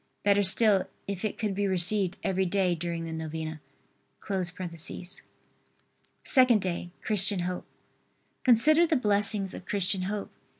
[0.23, 3.61] Better still, if it could be received every day during the novena.]
[6.23, 6.89] SECOND DAY.
[7.01, 7.65] CHRISTIAN HOPE.
[8.43, 10.31] Consider the blessings of Christian hope.